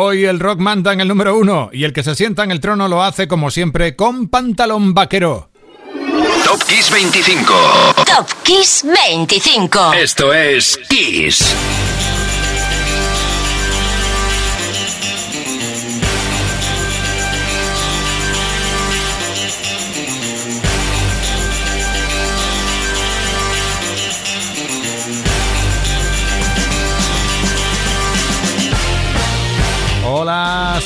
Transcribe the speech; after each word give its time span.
Hoy 0.00 0.26
el 0.26 0.38
rock 0.38 0.60
manda 0.60 0.92
en 0.92 1.00
el 1.00 1.08
número 1.08 1.36
uno 1.36 1.70
y 1.72 1.82
el 1.82 1.92
que 1.92 2.04
se 2.04 2.14
sienta 2.14 2.44
en 2.44 2.52
el 2.52 2.60
trono 2.60 2.86
lo 2.86 3.02
hace 3.02 3.26
como 3.26 3.50
siempre 3.50 3.96
con 3.96 4.28
pantalón 4.28 4.94
vaquero. 4.94 5.50
Top 6.44 6.62
Kiss 6.68 6.88
25. 6.92 7.54
Top 8.06 8.28
Kiss 8.44 8.84
25. 8.84 9.94
Esto 9.94 10.32
es 10.32 10.78
Kiss. 10.88 11.52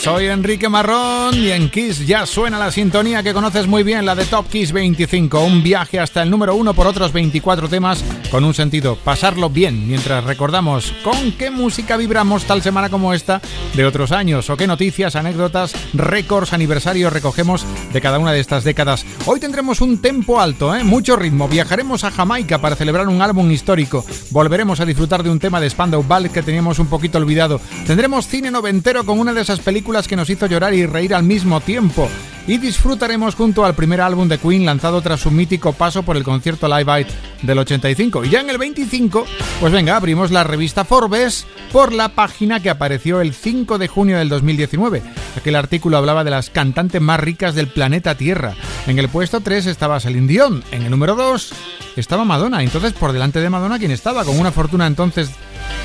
Soy 0.03 0.27
Enrique 0.27 0.69
Marrón 0.69 1.33
y 1.37 1.53
en 1.53 1.71
Kiss 1.71 2.05
ya 2.05 2.27
suena 2.27 2.59
la 2.59 2.73
sintonía 2.73 3.23
que 3.23 3.33
conoces 3.33 3.69
muy 3.69 3.85
bien, 3.85 4.05
la 4.05 4.17
de 4.17 4.25
Top 4.25 4.49
Kiss 4.49 4.73
25. 4.73 5.45
Un 5.45 5.63
viaje 5.63 6.01
hasta 6.01 6.25
el 6.25 6.31
número 6.31 6.57
uno 6.57 6.75
por 6.75 6.89
otros 6.89 7.13
24 7.13 7.69
temas 7.69 8.03
con 8.29 8.43
un 8.43 8.53
sentido, 8.53 8.97
pasarlo 8.97 9.49
bien 9.49 9.87
mientras 9.87 10.25
recordamos 10.25 10.93
con 11.05 11.31
qué 11.33 11.53
música 11.53 11.97
vibramos 11.97 12.47
tal 12.47 12.63
semana 12.63 12.91
como 12.91 13.15
esta 13.15 13.41
de 13.75 13.87
otros 13.87 14.11
años 14.11 14.51
o 14.51 14.57
qué 14.57 14.67
noticias, 14.67 15.15
anécdotas, 15.15 15.73
récords, 15.95 16.53
aniversarios 16.53 17.13
recogemos 17.13 17.65
de 17.93 18.01
cada 18.01 18.19
una 18.19 18.33
de 18.33 18.41
estas 18.41 18.65
décadas. 18.65 19.07
Hoy 19.27 19.39
tendremos 19.39 19.81
un 19.81 20.03
tempo 20.03 20.41
alto, 20.41 20.75
¿eh? 20.75 20.83
mucho 20.83 21.15
ritmo. 21.15 21.47
Viajaremos 21.47 22.03
a 22.03 22.11
Jamaica 22.11 22.61
para 22.61 22.75
celebrar 22.75 23.07
un 23.07 23.23
álbum 23.23 23.49
histórico. 23.53 24.05
Volveremos 24.31 24.81
a 24.81 24.85
disfrutar 24.85 25.23
de 25.23 25.31
un 25.31 25.39
tema 25.39 25.61
de 25.61 25.71
Spandau 25.71 26.03
Ballet 26.03 26.33
que 26.33 26.43
teníamos 26.43 26.81
un 26.81 26.89
poquito 26.89 27.19
olvidado. 27.19 27.61
Tendremos 27.87 28.27
cine 28.27 28.51
noventero 28.51 29.07
con 29.07 29.21
una 29.21 29.33
de 29.33 29.43
esas 29.43 29.61
películas 29.61 29.92
que 30.01 30.17
nos 30.17 30.31
hizo 30.31 30.47
llorar 30.47 30.75
y 30.75 30.87
reír 30.87 31.15
al 31.15 31.23
mismo 31.23 31.61
tiempo. 31.61 32.09
Y 32.47 32.59
disfrutaremos 32.59 33.37
junto 33.37 33.65
al 33.65 33.75
primer 33.75 34.01
álbum 34.01 34.29
de 34.29 34.39
Queen 34.39 34.67
lanzado 34.67 35.01
tras 35.01 35.21
su 35.21 35.31
mítico 35.31 35.73
paso 35.75 36.03
por 36.03 36.17
el 36.17 36.25
concierto 36.25 36.67
Live 36.67 36.91
Aid 36.91 37.07
del 37.43 37.59
85. 37.59 38.25
Y 38.25 38.31
ya 38.31 38.41
en 38.41 38.51
el 38.51 38.59
25, 38.59 39.25
pues 39.61 39.73
venga, 39.73 39.95
abrimos 39.95 40.33
la 40.33 40.43
revista 40.43 40.85
Forbes 40.85 41.47
por 41.71 41.93
la 41.93 42.09
página 42.09 42.61
que 42.61 42.71
apareció 42.71 43.21
el 43.21 43.33
5 43.33 43.79
de 43.79 43.87
junio 43.87 44.19
del 44.19 44.29
2019. 44.29 45.03
Aquel 45.37 45.55
artículo 45.55 45.99
hablaba 45.99 46.25
de 46.25 46.31
las 46.31 46.51
cantantes 46.51 47.01
más 47.01 47.21
ricas 47.21 47.55
del 47.55 47.69
planeta 47.69 48.17
Tierra. 48.17 48.55
En 48.89 48.99
el 48.99 49.09
puesto 49.09 49.41
3 49.41 49.67
estaba 49.67 50.01
Celine 50.01 50.27
Dion, 50.27 50.65
en 50.73 50.83
el 50.83 50.91
número 50.91 51.15
2 51.15 51.53
estaba 51.97 52.25
Madonna. 52.25 52.63
Entonces, 52.63 52.93
por 52.93 53.13
delante 53.13 53.41
de 53.41 53.51
Madonna, 53.51 53.79
¿quién 53.79 53.93
estaba? 53.93 54.25
Con 54.25 54.39
una 54.41 54.51
fortuna 54.51 54.87
entonces, 54.89 55.31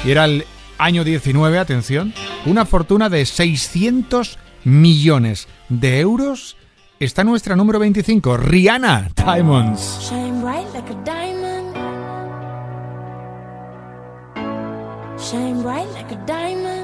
y 0.04 0.12
era 0.12 0.26
el 0.26 0.46
año 0.78 1.04
19, 1.04 1.60
atención, 1.60 2.14
una 2.46 2.66
fortuna 2.66 3.10
de 3.10 3.26
600 3.26 4.38
millones 4.64 5.48
de 5.70 6.00
euros. 6.00 6.58
Está 7.00 7.24
nuestra 7.24 7.56
número 7.56 7.80
25, 7.80 8.38
Rihanna 8.38 9.12
Diamonds. 9.16 10.00
Shine 10.10 10.42
bright 10.42 10.68
like 10.74 10.92
a 10.92 11.04
diamond. 11.04 11.76
Shine 15.20 15.62
bright 15.62 15.88
like 15.94 16.14
a 16.14 16.26
diamond. 16.26 16.77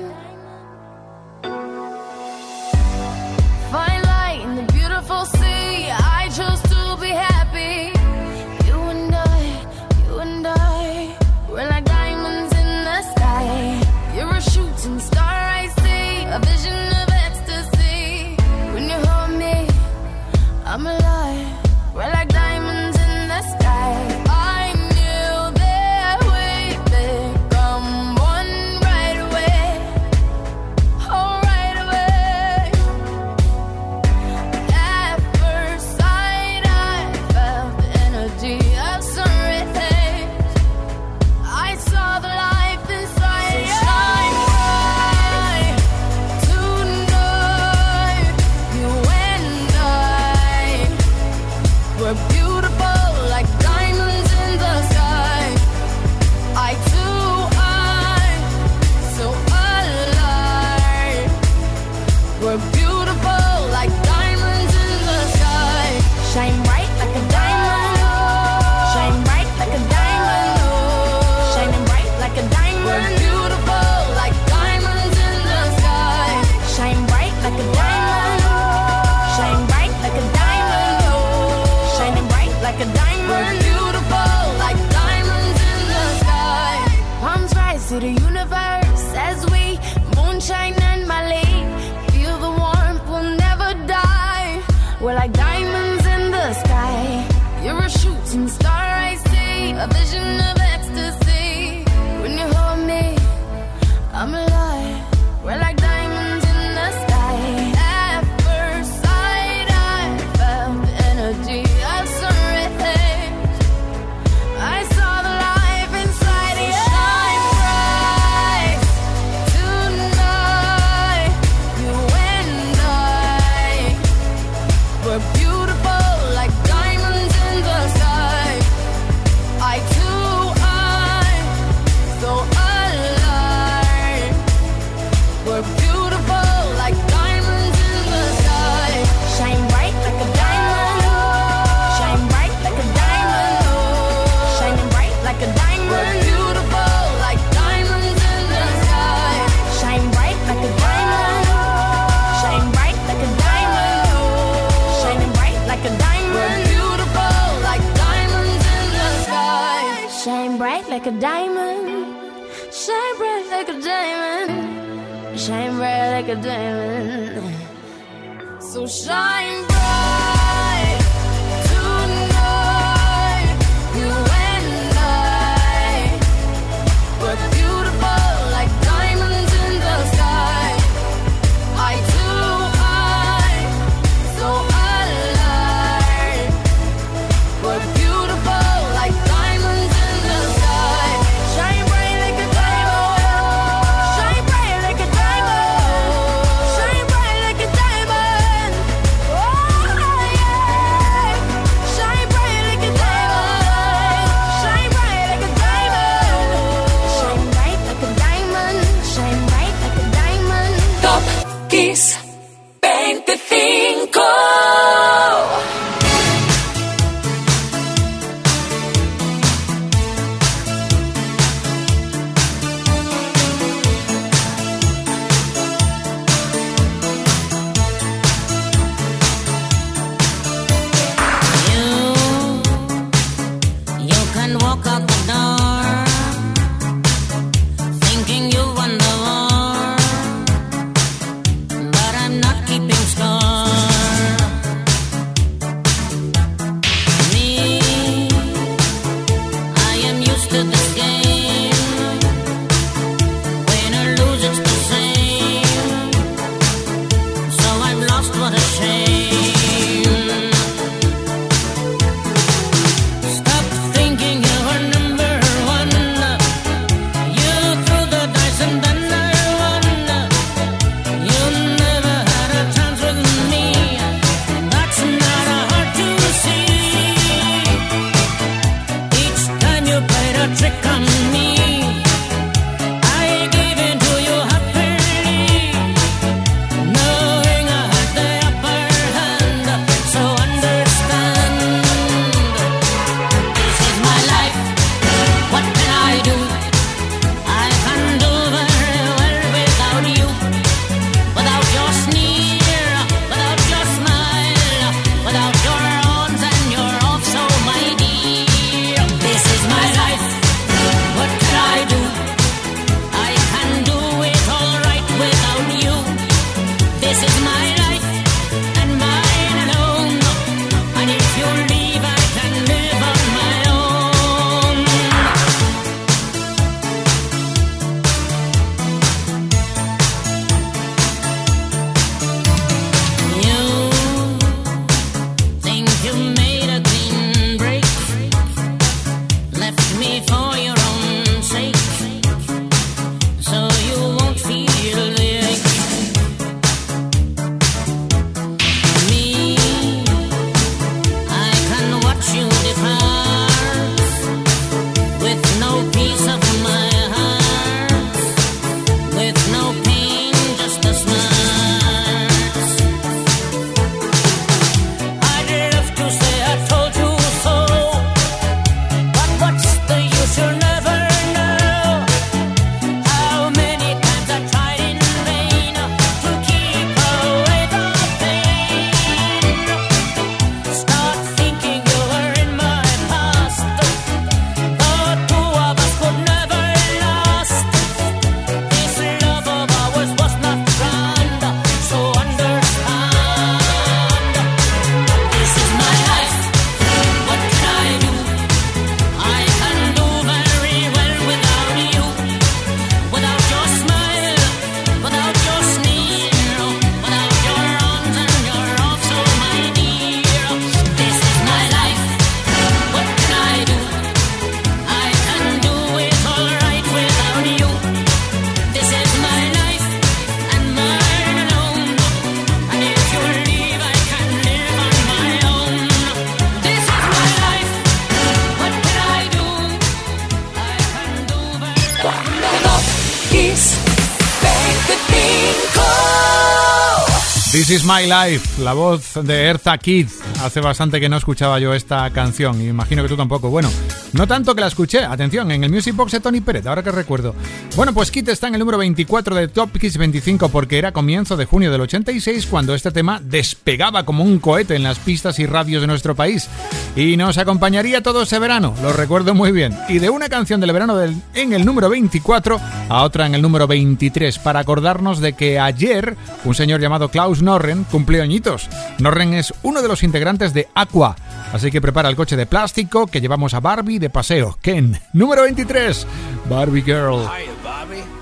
Is 437.74 437.84
my 437.86 438.06
life, 438.06 438.62
la 438.62 438.74
voz 438.74 439.14
de 439.24 439.46
Erza 439.46 439.78
Kid. 439.78 440.08
Hace 440.44 440.60
bastante 440.60 441.00
que 441.00 441.10
no 441.10 441.18
escuchaba 441.18 441.60
yo 441.60 441.74
esta 441.74 442.08
canción 442.12 442.62
y 442.62 442.68
imagino 442.68 443.02
que 443.02 443.10
tú 443.10 443.18
tampoco. 443.18 443.50
Bueno, 443.50 443.72
no 444.12 444.28
tanto 444.28 444.54
que 444.54 444.62
la 444.62 444.68
escuché, 444.68 445.04
atención, 445.04 445.50
en 445.50 445.64
el 445.64 445.72
Music 445.72 445.96
Box 445.96 446.12
de 446.12 446.20
Tony 446.20 446.42
Pérez, 446.42 446.68
ahora 446.68 446.84
que 446.84 446.92
recuerdo. 446.92 447.34
Bueno, 447.76 447.94
pues 447.94 448.12
Kid 448.12 448.30
está 448.30 448.48
en 448.48 448.56
el 448.56 448.60
número 448.60 448.78
24 448.78 449.36
de 449.36 449.48
Top 449.48 449.76
Kiss 449.80 449.98
25 449.98 450.50
porque 450.50 450.78
era 450.78 450.92
comienzo 450.92 451.36
de 451.36 451.46
junio 451.46 451.72
del 451.72 451.82
86 451.82 452.46
cuando 452.46 452.76
este 452.76 452.92
tema 452.92 453.20
despegaba 453.24 454.06
como 454.06 454.24
un 454.24 454.38
cohete 454.38 454.76
en 454.76 454.84
las 454.84 455.00
pistas 455.00 455.40
y 455.40 455.48
radios 455.48 455.82
de 455.82 455.88
nuestro 455.88 456.16
país. 456.16 456.50
Y 456.96 457.18
nos 457.18 457.40
acompañaría 457.40 458.04
todo 458.04 458.22
ese 458.22 458.38
verano, 458.38 458.76
lo 458.82 458.94
recuerdo 458.94 459.34
muy 459.34 459.52
bien. 459.52 459.76
Y 459.90 459.98
de 459.98 460.12
una 460.12 460.30
canción 460.30 460.60
del 460.62 460.72
verano 460.72 460.96
del, 460.96 461.16
en 461.34 461.54
el 461.54 461.66
número 461.66 461.90
24 461.90 462.60
a 462.90 463.04
otra 463.04 463.26
en 463.26 463.34
el 463.34 463.42
número 463.42 463.66
23 463.66 464.38
para 464.40 464.60
acordarnos 464.60 465.20
de 465.20 465.34
que 465.34 465.60
ayer 465.60 466.16
un 466.46 466.54
señor 466.54 466.82
llamado 466.82 467.10
Klaus 467.10 467.42
Norren 467.42 467.84
cumplió 467.86 468.22
añitos. 468.22 468.70
Norren 469.00 469.34
es 469.34 469.54
uno 469.64 469.82
de 469.82 469.88
los 469.88 470.04
integrantes 470.04 470.54
de 470.54 470.68
Aqua, 470.76 471.16
así 471.52 471.72
que 471.72 471.82
prepara 471.82 472.10
el 472.10 472.16
coche 472.16 472.36
de 472.36 472.46
plástico 472.46 473.08
que 473.08 473.22
llevamos 473.22 473.56
a 473.56 473.60
Barbie 473.60 473.98
de 473.98 474.12
paseo. 474.12 474.58
Ken, 474.62 475.00
número 475.14 475.44
23, 475.44 476.06
Barbie 476.48 476.84
Girl. 476.84 477.28
Ken. 477.28 478.13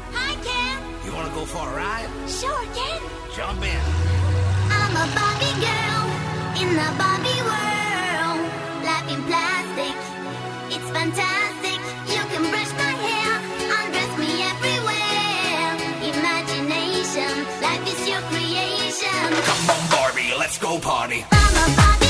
Let's 20.51 20.57
go 20.57 20.77
party. 20.79 22.00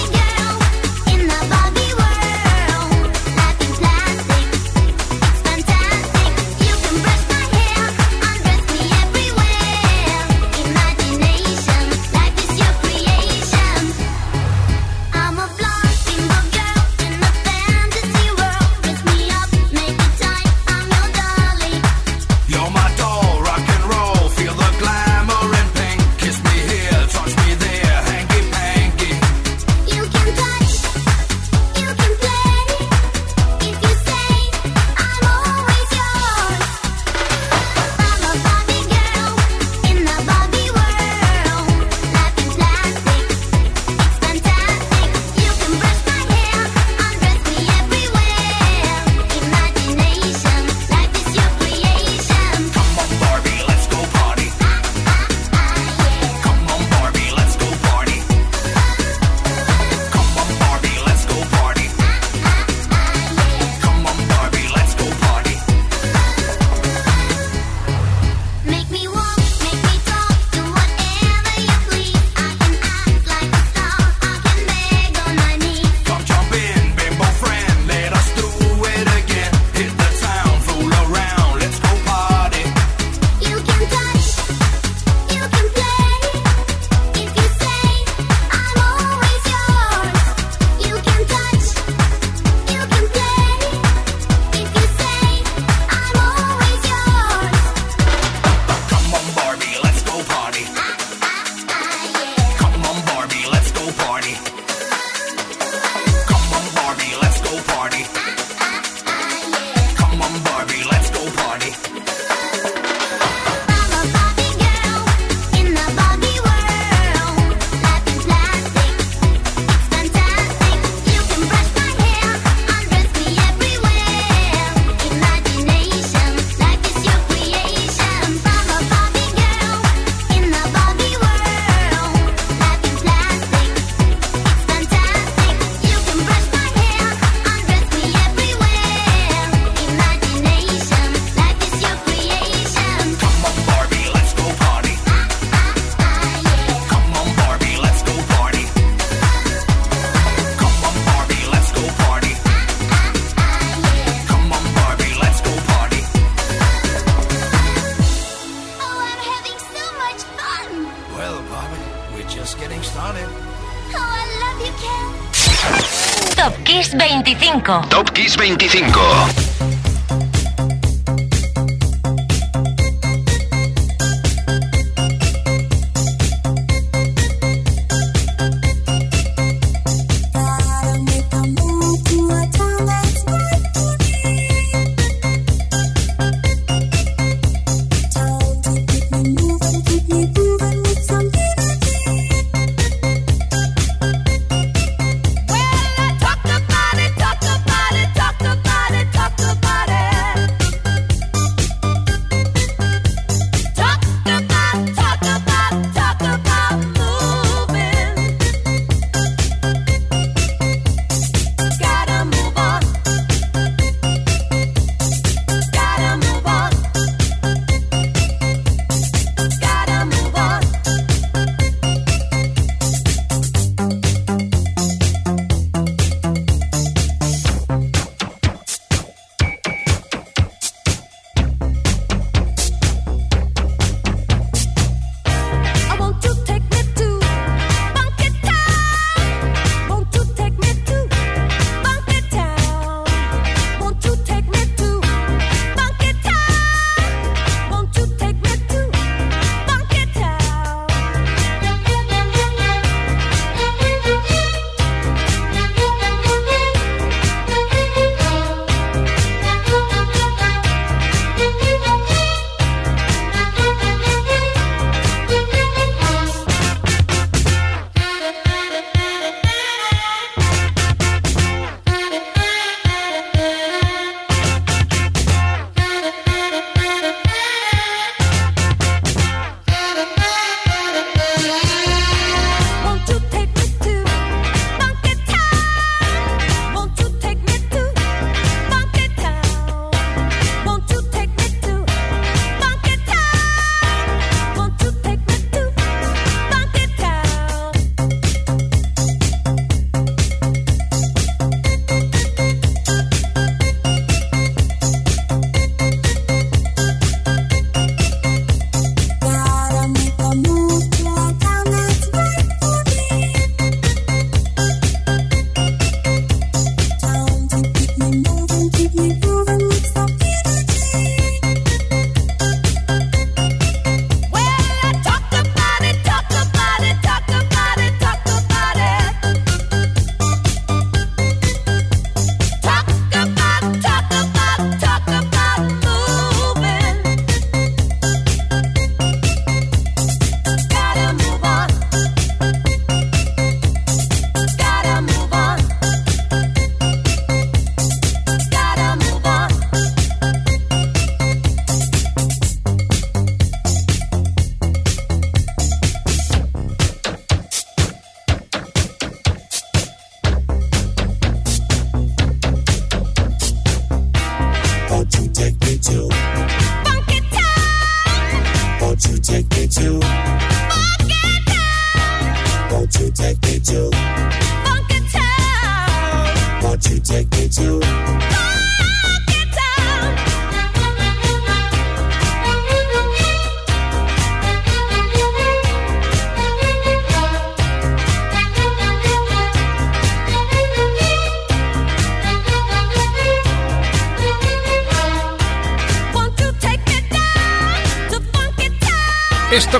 25. 168.58 168.91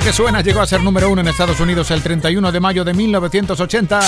Que 0.02 0.12
suena 0.12 0.40
llegó 0.40 0.60
a 0.60 0.66
ser 0.66 0.82
número 0.82 1.10
uno 1.10 1.20
en 1.20 1.28
Estados 1.28 1.60
Unidos 1.60 1.90
el 1.90 2.02
31 2.02 2.50
de 2.50 2.60
mayo 2.60 2.84
de 2.84 2.92
1980 2.92 4.00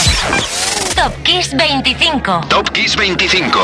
Top 0.94 1.12
Kiss 1.24 1.54
25. 1.56 2.40
Top 2.48 2.70
Kiss 2.70 2.96
25. 2.96 3.58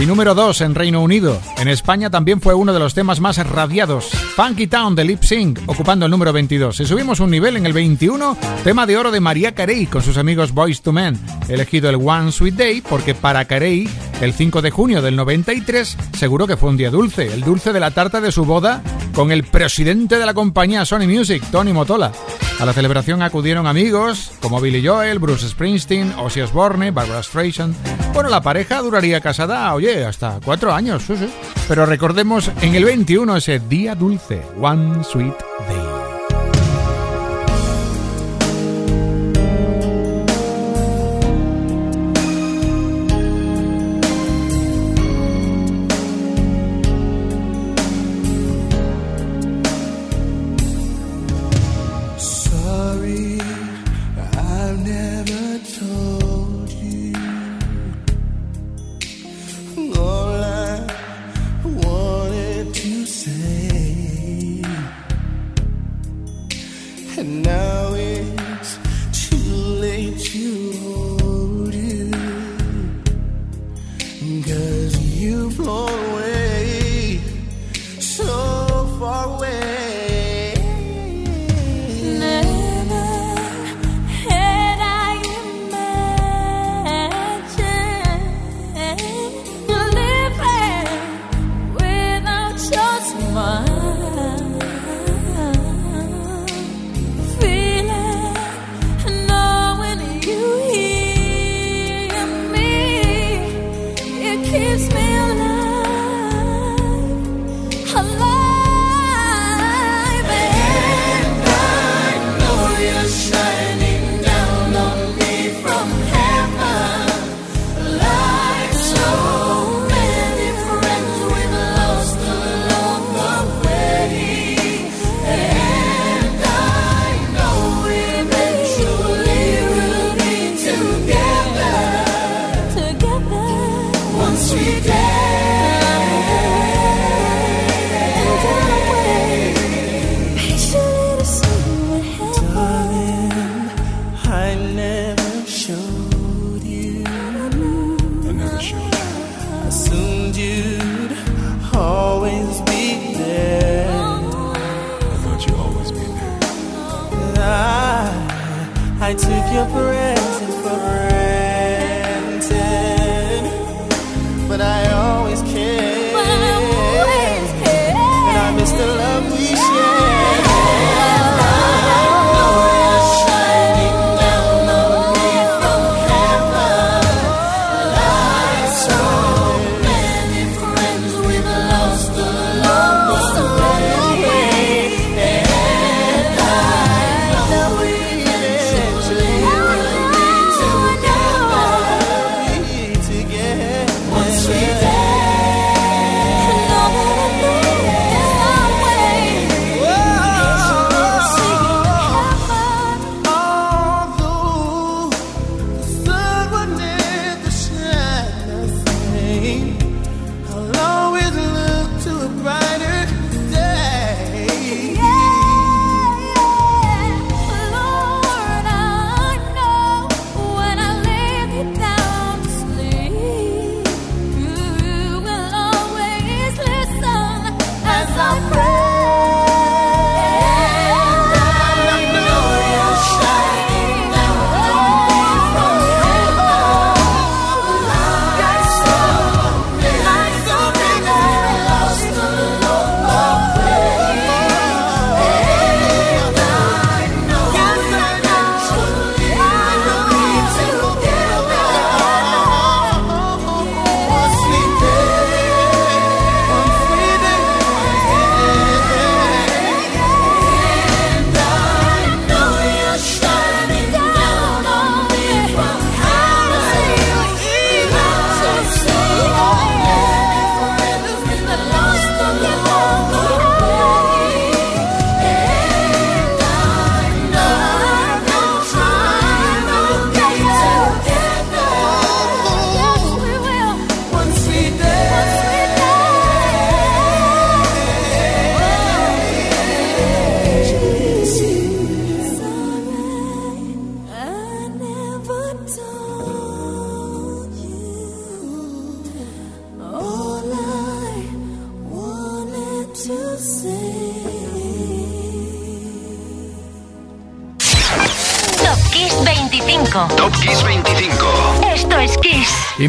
y 0.00 0.06
número 0.06 0.34
2 0.34 0.60
en 0.60 0.74
Reino 0.74 1.02
Unido. 1.02 1.40
En 1.56 1.66
España 1.68 2.10
también 2.10 2.40
fue 2.40 2.54
uno 2.54 2.72
de 2.72 2.78
los 2.78 2.92
temas 2.92 3.20
más 3.20 3.38
radiados. 3.38 4.10
Funky 4.36 4.66
Town 4.66 4.94
de 4.94 5.04
Lip 5.04 5.22
Sync, 5.22 5.60
ocupando 5.66 6.04
el 6.04 6.10
número 6.10 6.32
22. 6.32 6.76
Si 6.76 6.84
subimos 6.84 7.20
un 7.20 7.30
nivel 7.30 7.56
en 7.56 7.66
el 7.66 7.72
21, 7.72 8.36
tema 8.64 8.86
de 8.86 8.96
oro 8.96 9.10
de 9.10 9.20
María 9.20 9.54
Carey 9.54 9.86
con 9.86 10.02
sus 10.02 10.18
amigos 10.18 10.52
Boys 10.52 10.82
to 10.82 10.92
Men. 10.92 11.18
Elegido 11.48 11.88
el 11.88 11.96
One 11.96 12.32
Sweet 12.32 12.54
Day 12.54 12.80
porque 12.82 13.14
para 13.14 13.46
Carey, 13.46 13.88
el 14.20 14.34
5 14.34 14.60
de 14.62 14.70
junio 14.70 15.00
del 15.00 15.16
93, 15.16 15.96
seguro 16.18 16.46
que 16.46 16.56
fue 16.58 16.68
un 16.68 16.76
día 16.76 16.90
dulce. 16.90 17.32
El 17.32 17.40
dulce 17.40 17.72
de 17.72 17.80
la 17.80 17.90
tarta 17.90 18.20
de 18.20 18.30
su 18.30 18.44
boda 18.44 18.82
con 19.18 19.32
el 19.32 19.42
presidente 19.42 20.16
de 20.16 20.24
la 20.24 20.32
compañía 20.32 20.84
Sony 20.84 21.08
Music, 21.08 21.42
Tony 21.50 21.72
Motola. 21.72 22.12
A 22.60 22.64
la 22.64 22.72
celebración 22.72 23.20
acudieron 23.20 23.66
amigos 23.66 24.30
como 24.40 24.60
Billy 24.60 24.86
Joel, 24.86 25.18
Bruce 25.18 25.48
Springsteen, 25.48 26.14
Ozzy 26.20 26.42
Osbourne, 26.42 26.92
Barbara 26.92 27.24
Streisand. 27.24 27.74
Bueno, 28.14 28.28
la 28.28 28.42
pareja 28.42 28.80
duraría 28.80 29.20
casada, 29.20 29.74
oye, 29.74 30.04
hasta 30.04 30.38
cuatro 30.44 30.72
años, 30.72 31.02
sí, 31.04 31.16
sí. 31.16 31.28
Pero 31.66 31.84
recordemos 31.84 32.52
en 32.62 32.76
el 32.76 32.84
21 32.84 33.38
ese 33.38 33.58
día 33.58 33.96
dulce, 33.96 34.40
One 34.60 35.02
Sweet 35.02 35.34
Day. 35.66 35.77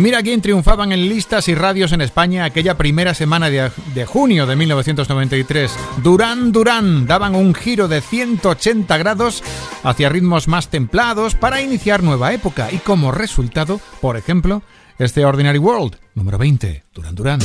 Mira 0.10 0.24
quién 0.24 0.42
triunfaban 0.42 0.92
en 0.92 1.08
listas 1.08 1.48
y 1.50 1.54
radios 1.54 1.92
en 1.92 2.02
España 2.02 2.44
aquella 2.44 2.76
primera 2.76 3.14
semana 3.14 3.52
de, 3.52 3.70
de, 3.94 4.06
junio 4.08 4.48
de 4.48 4.56
1993. 4.56 5.72
Durán 6.02 6.52
Durán 6.52 7.06
daban 7.06 7.36
un 7.36 7.54
giro 7.54 7.88
de 7.88 8.02
180 8.02 8.98
grados 8.98 9.44
hacia 9.84 10.10
ritmos 10.10 10.48
más 10.48 10.70
templados 10.70 11.36
para 11.36 11.62
iniciar 11.62 12.02
nueva 12.02 12.34
época 12.34 12.70
y 12.72 12.78
como 12.80 13.12
resultado, 13.12 13.80
por 14.02 14.18
ejemplo, 14.18 14.64
este 14.98 15.26
Ordinary 15.26 15.60
World, 15.60 15.98
número 16.16 16.40
20, 16.40 16.86
Durán 16.92 17.14
Durán. 17.14 17.40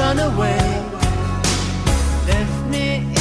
Run 0.00 0.18
away. 0.18 0.58
Left 2.26 2.70
me 2.70 3.19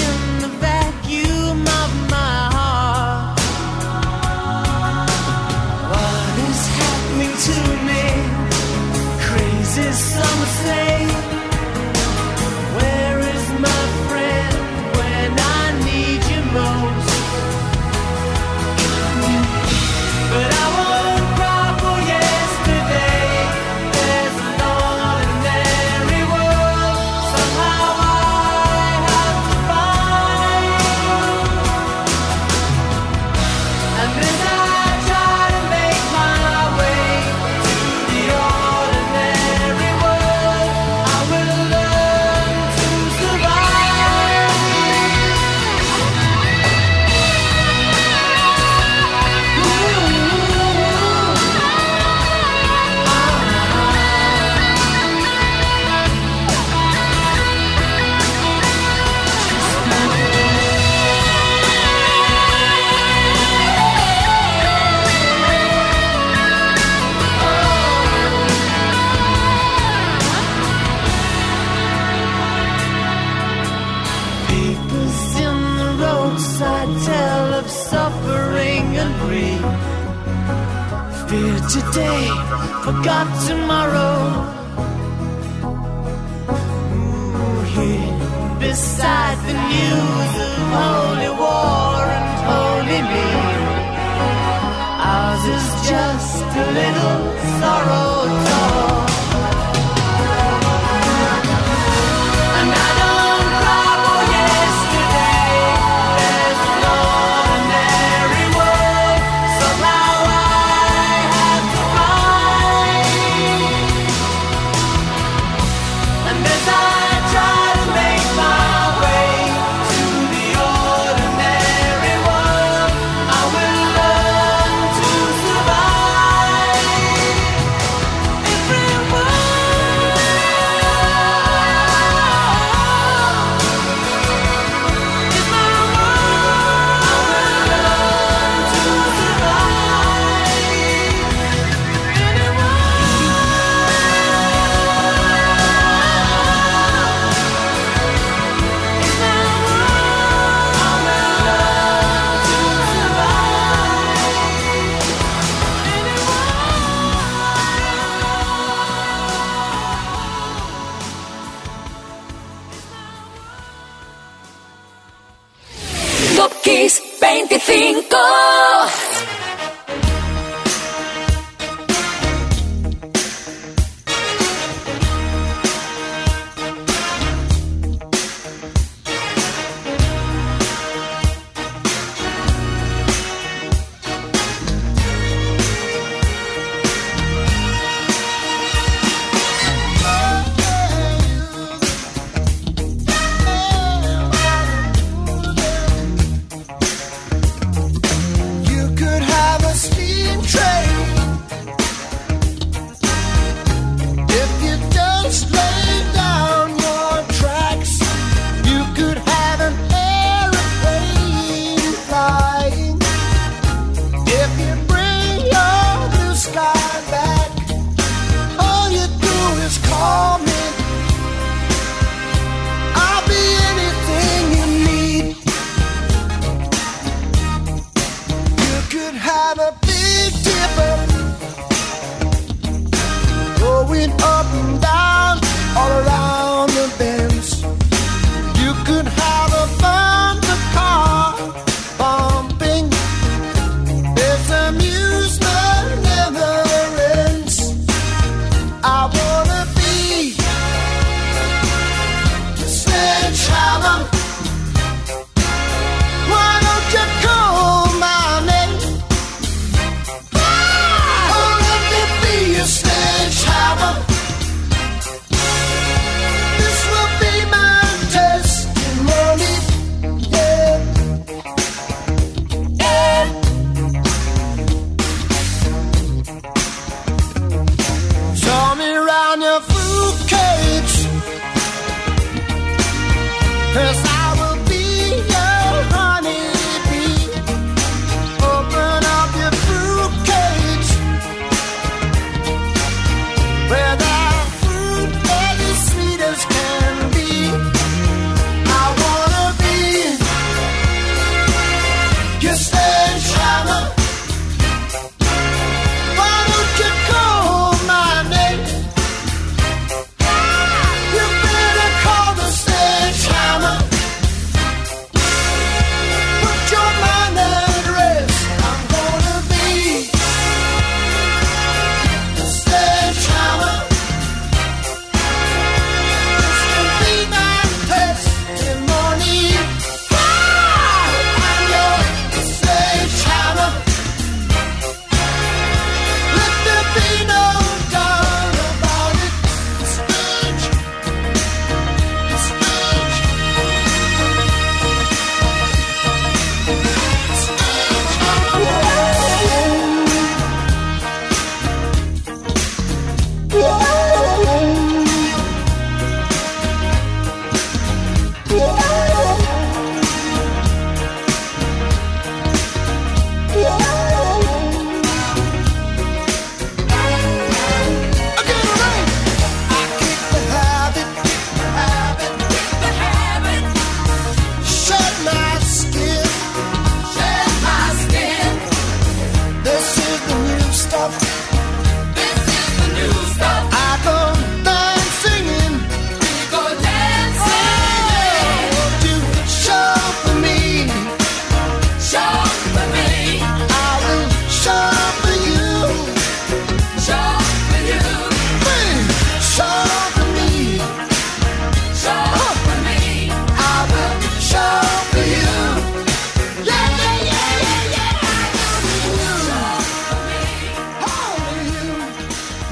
got 83.03 83.38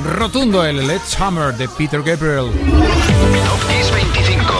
rotundo 0.08 0.64
el 0.64 0.88
Let's 0.88 1.20
Hammer 1.20 1.56
de 1.56 1.68
Peter 1.68 2.02
Gabriel. 2.02 2.46
Top 2.46 3.68
Kiss 3.68 3.92
25. 3.92 4.54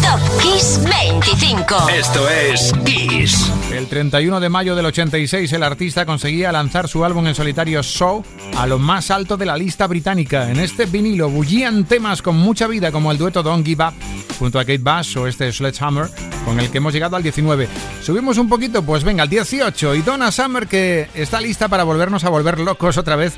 Top 0.00 0.20
Kiss 0.40 0.78
25. 1.24 1.88
Esto 1.90 2.28
es 2.28 2.72
Kiss. 2.84 3.52
El 3.72 3.86
31 3.86 4.40
de 4.40 4.48
mayo 4.48 4.74
del 4.74 4.86
86 4.86 5.52
el 5.52 5.62
artista 5.62 6.04
conseguía 6.04 6.50
lanzar 6.50 6.88
su 6.88 7.04
álbum 7.04 7.28
en 7.28 7.36
solitario 7.36 7.80
Show 7.84 8.24
a 8.56 8.66
lo 8.66 8.80
más 8.80 9.12
alto 9.12 9.36
de 9.36 9.46
la 9.46 9.56
lista 9.56 9.86
británica. 9.86 10.50
En 10.50 10.58
este 10.58 10.86
vinilo 10.86 11.30
bullían 11.30 11.84
temas 11.84 12.22
con 12.22 12.36
mucha 12.36 12.66
vida 12.66 12.90
como 12.90 13.12
el 13.12 13.18
dueto 13.18 13.44
Don't 13.44 13.64
Give 13.64 13.84
Up 13.84 13.94
junto 14.36 14.58
a 14.58 14.62
Kate 14.62 14.78
Bass 14.78 15.16
o 15.16 15.28
este 15.28 15.52
Sledgehammer 15.52 16.08
con 16.44 16.58
el 16.58 16.70
que 16.70 16.78
hemos 16.78 16.92
llegado 16.92 17.14
al 17.14 17.22
19. 17.22 17.68
Subimos 18.02 18.36
un 18.38 18.48
poquito, 18.48 18.82
pues 18.82 19.04
venga, 19.04 19.22
al 19.22 19.28
18 19.28 19.94
y 19.94 20.02
Donna 20.02 20.32
Summer 20.32 20.66
que 20.66 21.08
está 21.14 21.40
lista 21.40 21.68
para 21.68 21.84
volvernos 21.84 22.24
a 22.24 22.30
volver 22.30 22.58
locos 22.58 22.98
otra 22.98 23.14
vez 23.14 23.34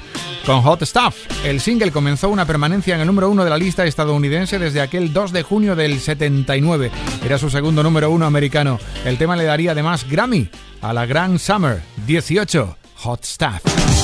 con 0.47 0.63
Hot 0.63 0.83
Stuff. 0.85 1.15
El 1.45 1.61
single 1.61 1.91
comenzó 1.91 2.29
una 2.29 2.47
permanencia 2.47 2.95
en 2.95 3.01
el 3.01 3.07
número 3.07 3.31
uno 3.31 3.45
de 3.45 3.51
la 3.51 3.59
lista 3.59 3.85
estadounidense 3.85 4.59
desde 4.59 4.81
aquel 4.81 5.13
2 5.13 5.33
de 5.33 5.43
junio 5.43 5.77
del 5.77 6.01
79. 6.01 6.91
Era 7.25 7.39
su 7.39 7.51
segundo 7.51 7.74
número 7.83 8.11
uno 8.11 8.27
americano. 8.27 8.79
El 9.05 9.19
tema 9.19 9.37
le 9.37 9.45
daría 9.45 9.73
además 9.73 10.07
Grammy 10.09 10.49
a 10.83 10.93
la 10.93 11.07
Grand 11.07 11.39
Summer 11.39 11.83
18 12.07 12.77
Hot 12.97 13.25
Stuff. 13.25 14.04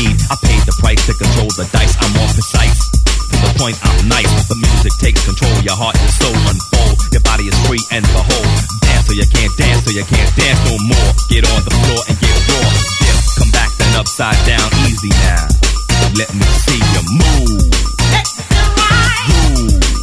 Indeed, 0.00 0.16
I 0.32 0.36
paid 0.40 0.64
the 0.64 0.72
price 0.80 1.04
to 1.06 1.12
control 1.12 1.52
the 1.60 1.68
dice. 1.76 1.92
I'm 2.00 2.08
more 2.16 2.32
precise. 2.32 2.88
To 2.88 3.36
the 3.36 3.52
point, 3.60 3.76
I'm 3.84 4.08
nice. 4.08 4.48
The 4.48 4.56
music 4.56 4.96
takes 4.96 5.20
control. 5.28 5.52
Your 5.60 5.76
heart 5.76 5.92
and 5.92 6.08
soul 6.08 6.32
unfold. 6.48 7.04
Your 7.12 7.20
body 7.20 7.52
is 7.52 7.58
free 7.68 7.84
and 7.92 8.00
behold. 8.08 8.48
Dance 8.80 9.04
so 9.04 9.12
you 9.12 9.28
can't 9.28 9.52
dance, 9.60 9.84
so 9.84 9.92
you 9.92 10.00
can't 10.08 10.32
dance 10.40 10.56
no 10.64 10.80
more. 10.88 11.10
Get 11.28 11.44
on 11.44 11.60
the 11.68 11.74
floor 11.84 12.00
and 12.08 12.16
get 12.16 12.32
raw. 12.48 12.64
Dip, 12.96 13.44
come 13.44 13.52
back 13.52 13.68
then 13.76 13.92
upside 14.00 14.40
down. 14.48 14.64
Easy 14.88 15.12
now. 15.20 15.44
Let 16.16 16.32
me 16.32 16.48
see 16.64 16.80
you 16.80 17.02
move. 17.20 17.60
Move. 17.60 17.68
Buah, 18.80 19.99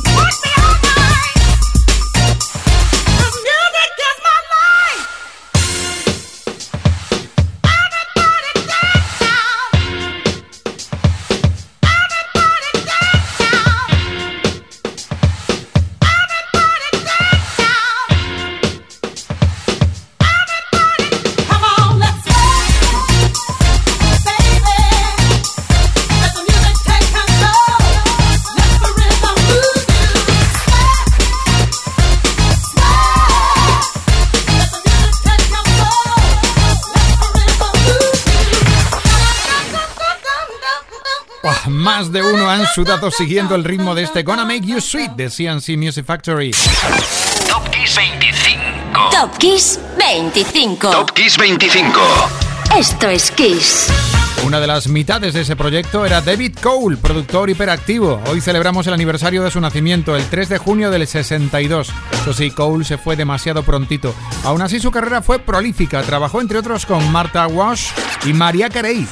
más 41.98 42.12
de 42.12 42.22
uno 42.22 42.48
han 42.48 42.64
sudado 42.68 43.10
siguiendo 43.10 43.56
el 43.56 43.64
ritmo 43.64 43.96
de 43.96 44.04
este 44.04 44.22
Gonna 44.22 44.46
Make 44.46 44.68
You 44.68 44.80
Sweet 44.80 45.14
de 45.14 45.30
CNC 45.32 45.78
Music 45.78 46.06
Factory. 46.06 46.52
Top 47.50 47.68
Kiss 47.72 47.96
25. 47.96 49.10
Top 49.10 49.38
Kiss 49.40 49.80
25. 49.98 50.92
Top 50.92 51.12
Kiss 51.14 51.38
25. 51.38 52.00
Esto 52.78 53.10
es 53.10 53.32
Kiss. 53.32 53.88
Una 54.46 54.60
de 54.60 54.68
las 54.68 54.88
mitades 54.88 55.34
de 55.34 55.42
ese 55.42 55.56
proyecto 55.56 56.06
era 56.06 56.22
David 56.22 56.60
Cole, 56.62 56.98
productor 56.98 57.50
hiperactivo. 57.50 58.22
Hoy 58.28 58.42
celebramos 58.42 58.86
el 58.86 58.94
aniversario 58.94 59.42
de 59.42 59.50
su 59.50 59.60
nacimiento, 59.60 60.16
el 60.16 60.26
3 60.26 60.50
de 60.50 60.58
junio 60.60 60.92
del 60.92 61.08
62. 61.08 61.92
Eso 62.22 62.34
sí, 62.34 62.52
Cole 62.52 62.86
se 62.86 63.00
fue 63.00 63.16
demasiado 63.16 63.64
prontito. 63.64 64.14
Aún 64.44 64.62
así, 64.62 64.80
su 64.80 64.92
carrera 64.92 65.24
fue 65.24 65.40
prolífica. 65.40 66.04
Trabajó 66.04 66.42
entre 66.42 66.60
otros 66.60 66.86
con 66.86 67.12
Martha 67.12 67.48
Wash 67.48 67.88
y 68.24 68.34
María 68.34 68.70
Carey. 68.70 69.08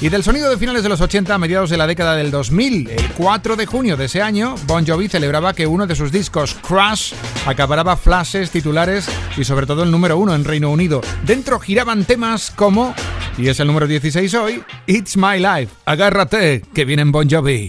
Y 0.00 0.08
del 0.08 0.22
sonido 0.22 0.50
de 0.50 0.58
finales 0.58 0.82
de 0.82 0.88
los 0.88 1.00
80 1.00 1.34
a 1.34 1.38
mediados 1.38 1.70
de 1.70 1.76
la 1.76 1.86
década 1.86 2.14
del 2.16 2.30
2000, 2.30 2.90
el 2.90 3.10
4 3.12 3.56
de 3.56 3.66
junio 3.66 3.96
de 3.96 4.06
ese 4.06 4.20
año, 4.20 4.56
Bon 4.66 4.86
Jovi 4.86 5.08
celebraba 5.08 5.54
que 5.54 5.66
uno 5.66 5.86
de 5.86 5.94
sus 5.94 6.12
discos, 6.12 6.54
Crash, 6.66 7.14
acaparaba 7.46 7.96
flashes, 7.96 8.50
titulares 8.50 9.08
y 9.36 9.44
sobre 9.44 9.66
todo 9.66 9.82
el 9.82 9.90
número 9.90 10.18
uno 10.18 10.34
en 10.34 10.44
Reino 10.44 10.70
Unido. 10.70 11.00
Dentro 11.24 11.58
giraban 11.58 12.04
temas 12.04 12.50
como, 12.50 12.94
y 13.38 13.48
es 13.48 13.60
el 13.60 13.68
número 13.68 13.86
16 13.86 14.34
hoy, 14.34 14.62
It's 14.86 15.16
My 15.16 15.38
Life, 15.38 15.72
agárrate, 15.86 16.62
que 16.74 16.84
viene 16.84 17.02
en 17.02 17.12
Bon 17.12 17.30
Jovi. 17.30 17.68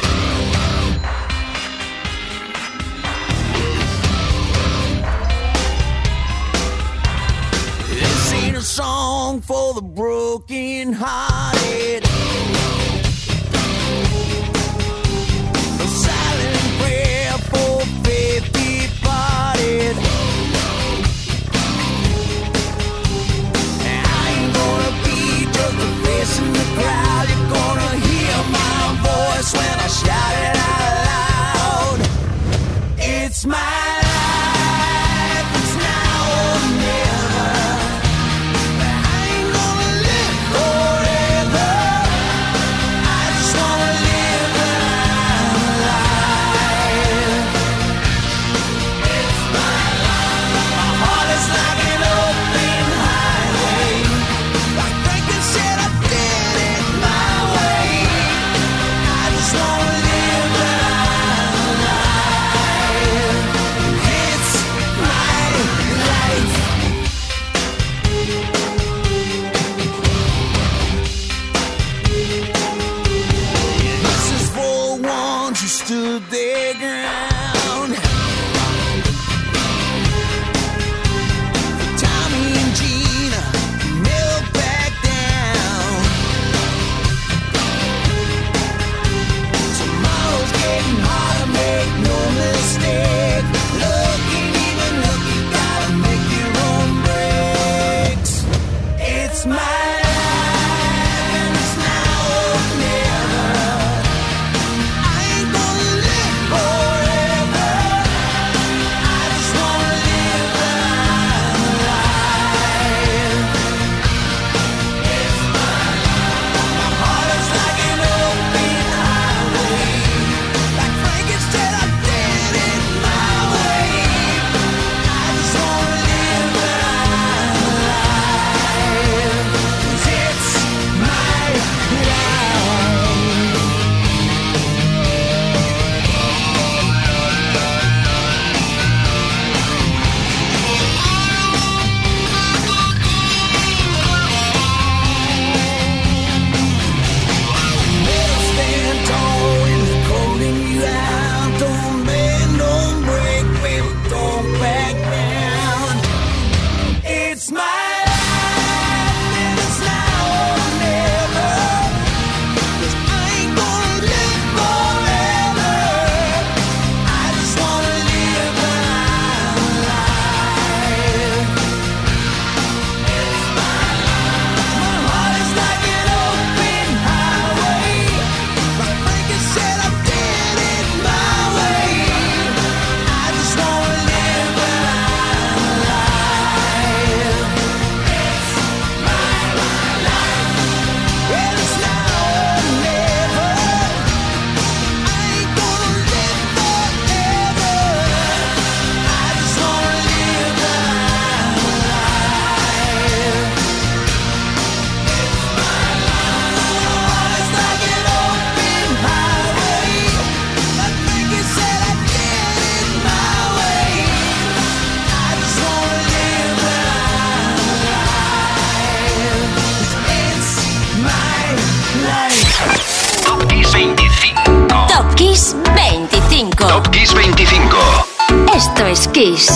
Chris. 229.25 229.54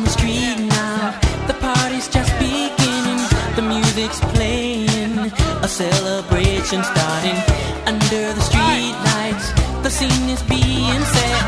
on 0.00 0.04
the 0.04 0.10
street 0.10 0.56
now. 0.68 1.20
The 1.46 1.54
party's 1.54 2.08
just 2.08 2.32
beginning. 2.38 3.20
The 3.56 3.62
music's 3.62 4.20
playing. 4.32 5.18
A 5.62 5.68
celebration 5.68 6.82
starting 6.92 7.38
under 7.86 8.24
the 8.36 8.44
street 8.50 8.94
lights. 9.10 9.46
The 9.82 9.90
scene 9.90 10.28
is 10.28 10.42
being 10.42 11.02
set. 11.14 11.42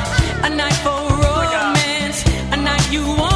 A 0.44 0.50
night 0.50 0.78
for 0.84 0.90
oh 0.92 1.40
romance. 1.56 2.18
A 2.52 2.56
night 2.56 2.92
you 2.92 3.06
want. 3.06 3.31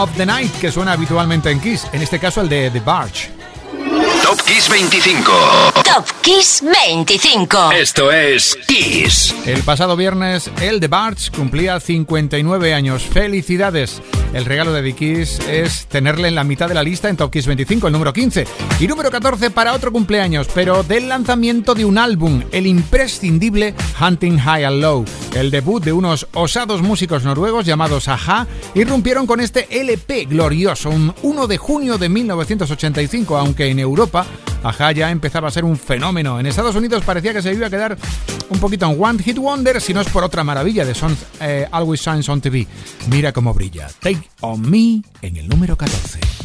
of 0.00 0.16
the 0.16 0.24
Night 0.24 0.52
que 0.60 0.72
suena 0.72 0.92
habitualmente 0.92 1.50
en 1.50 1.60
Kiss, 1.60 1.86
en 1.92 2.00
este 2.00 2.18
caso 2.18 2.40
el 2.40 2.48
de 2.48 2.70
The 2.70 2.80
Barge. 2.80 3.30
Top 4.22 4.40
Kiss 4.46 4.68
25. 4.68 5.32
Top 5.84 6.06
Kiss 6.22 6.62
25. 6.62 7.72
Esto 7.72 8.10
es 8.10 8.56
Kiss. 8.66 9.34
El 9.44 9.62
pasado 9.62 9.96
viernes, 9.96 10.50
el 10.62 10.80
The 10.80 10.88
Barge 10.88 11.30
cumplía 11.30 11.78
59 11.80 12.72
años. 12.72 13.02
¡Felicidades! 13.02 14.00
El 14.32 14.44
regalo 14.44 14.72
de 14.72 14.82
Dickies 14.82 15.40
es 15.48 15.86
tenerle 15.86 16.28
en 16.28 16.36
la 16.36 16.44
mitad 16.44 16.68
de 16.68 16.74
la 16.74 16.84
lista 16.84 17.08
en 17.08 17.16
Top 17.16 17.32
25, 17.32 17.88
el 17.88 17.92
número 17.92 18.12
15. 18.12 18.46
Y 18.78 18.86
número 18.86 19.10
14 19.10 19.50
para 19.50 19.74
otro 19.74 19.90
cumpleaños, 19.90 20.48
pero 20.54 20.84
del 20.84 21.08
lanzamiento 21.08 21.74
de 21.74 21.84
un 21.84 21.98
álbum, 21.98 22.42
el 22.52 22.66
imprescindible 22.66 23.74
Hunting 24.00 24.38
High 24.38 24.64
and 24.64 24.80
Low. 24.80 25.04
El 25.34 25.50
debut 25.50 25.82
de 25.82 25.92
unos 25.92 26.28
osados 26.32 26.80
músicos 26.80 27.24
noruegos 27.24 27.66
llamados 27.66 28.06
Aja 28.06 28.46
irrumpieron 28.74 29.26
con 29.26 29.40
este 29.40 29.66
LP 29.80 30.26
glorioso, 30.26 30.90
un 30.90 31.12
1 31.22 31.46
de 31.48 31.58
junio 31.58 31.98
de 31.98 32.08
1985, 32.08 33.36
aunque 33.36 33.66
en 33.68 33.80
Europa 33.80 34.26
Aja 34.62 34.92
ya 34.92 35.10
empezaba 35.10 35.48
a 35.48 35.50
ser 35.50 35.64
un 35.64 35.76
fenómeno. 35.76 36.38
En 36.38 36.46
Estados 36.46 36.76
Unidos 36.76 37.02
parecía 37.04 37.32
que 37.32 37.42
se 37.42 37.52
iba 37.52 37.66
a 37.66 37.70
quedar 37.70 37.96
un 38.50 38.58
poquito 38.58 38.86
en 38.86 39.02
One 39.02 39.22
Hit 39.22 39.38
Wonder, 39.38 39.80
si 39.80 39.94
no 39.94 40.00
es 40.00 40.08
por 40.08 40.22
otra 40.22 40.44
maravilla 40.44 40.84
de 40.84 40.94
Sons, 40.94 41.18
eh, 41.40 41.66
Always 41.70 42.00
Shines 42.02 42.28
on 42.28 42.40
TV. 42.40 42.66
Mira 43.08 43.32
cómo 43.32 43.54
brilla. 43.54 43.88
Take 44.20 44.30
on 44.42 44.70
Me 44.70 45.02
en 45.22 45.36
el 45.36 45.48
número 45.48 45.76
14. 45.76 46.39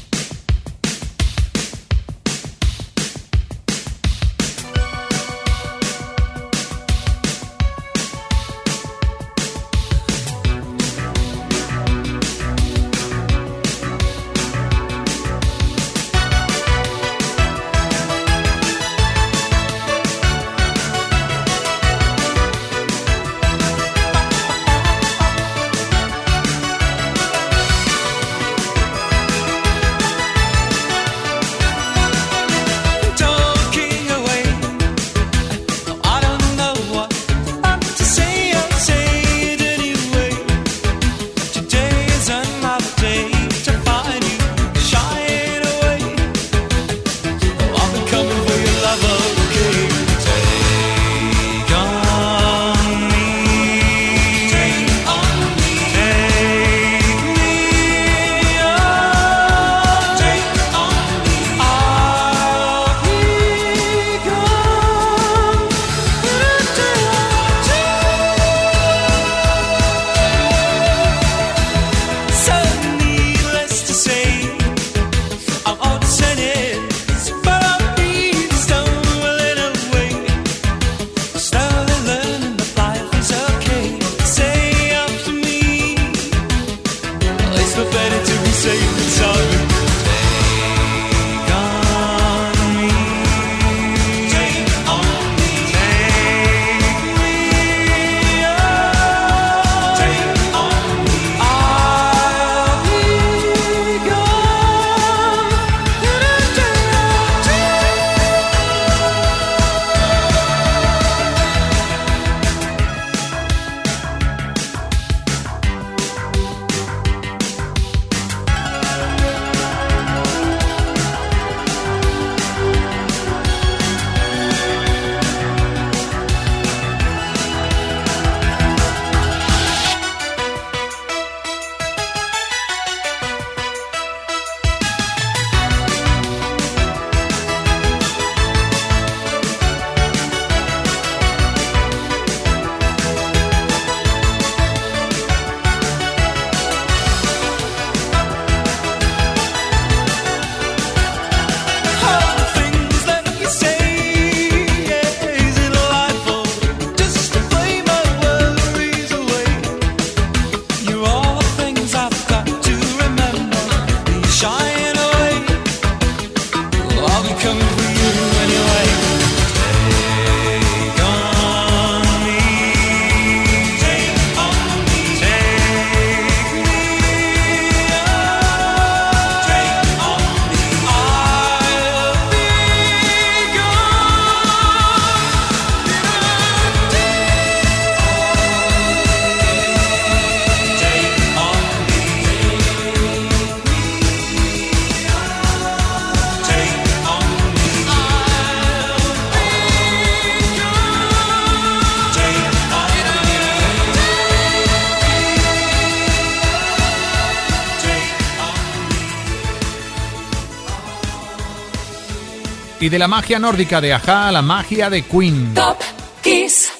Y 212.86 212.89
de 212.89 212.99
la 212.99 213.07
magia 213.07 213.39
nórdica 213.39 213.81
de 213.81 213.93
Aja 213.93 214.27
a 214.27 214.31
la 214.31 214.43
magia 214.43 214.91
de 214.91 215.01
Queen. 215.01 215.55
Top 215.55 215.77
Kiss 216.21 216.71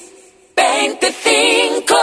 25. 0.54 1.96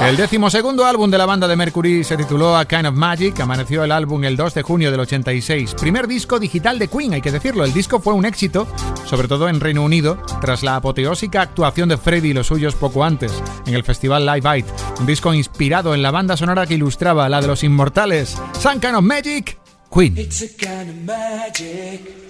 El 0.00 0.16
decimosegundo 0.16 0.86
álbum 0.86 1.10
de 1.10 1.18
la 1.18 1.26
banda 1.26 1.46
de 1.46 1.56
Mercury 1.56 2.04
se 2.04 2.16
tituló 2.16 2.56
A 2.56 2.64
Kind 2.64 2.86
of 2.86 2.94
Magic. 2.94 3.38
Amaneció 3.38 3.84
el 3.84 3.92
álbum 3.92 4.24
el 4.24 4.34
2 4.34 4.54
de 4.54 4.62
junio 4.62 4.90
del 4.90 5.00
86. 5.00 5.74
Primer 5.74 6.08
disco 6.08 6.38
digital 6.38 6.78
de 6.78 6.88
Queen, 6.88 7.12
hay 7.12 7.20
que 7.20 7.30
decirlo. 7.30 7.66
El 7.66 7.74
disco 7.74 8.00
fue 8.00 8.14
un 8.14 8.24
éxito, 8.24 8.66
sobre 9.04 9.28
todo 9.28 9.50
en 9.50 9.60
Reino 9.60 9.84
Unido, 9.84 10.16
tras 10.40 10.62
la 10.62 10.76
apoteósica 10.76 11.42
actuación 11.42 11.90
de 11.90 11.98
Freddie 11.98 12.30
y 12.30 12.32
los 12.32 12.46
suyos 12.46 12.76
poco 12.76 13.04
antes, 13.04 13.42
en 13.66 13.74
el 13.74 13.84
festival 13.84 14.24
Live 14.24 14.48
Aid. 14.48 14.64
Un 14.98 15.04
disco 15.04 15.34
inspirado 15.34 15.94
en 15.94 16.00
la 16.00 16.12
banda 16.12 16.34
sonora 16.34 16.66
que 16.66 16.76
ilustraba 16.76 17.28
la 17.28 17.42
de 17.42 17.46
los 17.46 17.62
inmortales. 17.62 18.38
Some 18.58 18.80
Kind 18.80 18.94
of 18.94 19.02
Magic, 19.02 19.58
Queen. 19.92 20.16
It's 20.16 20.40
a 20.40 20.48
kind 20.56 20.88
of 20.88 20.96
magic. 21.04 22.29